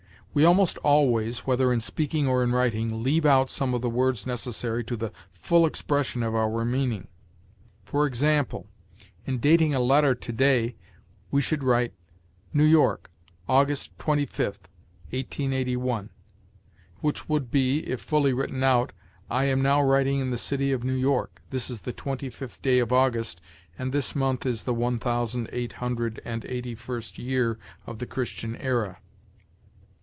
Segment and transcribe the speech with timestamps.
[0.33, 4.25] We almost always, whether in speaking or in writing, leave out some of the words
[4.25, 7.09] necessary to the full expression of our meaning.
[7.83, 8.69] For example,
[9.25, 10.77] in dating a letter to day,
[11.31, 11.91] we should write,
[12.53, 13.11] "New York,
[13.49, 14.41] August 25,
[15.09, 16.11] 1881,"
[17.01, 18.93] which would be, if fully written out,
[19.29, 22.61] "I am now writing in the city of New York; this is the twenty fifth
[22.61, 23.41] day of August,
[23.77, 27.99] and this month is in the one thousand eight hundred and eighty first year of
[27.99, 29.01] the Christian era."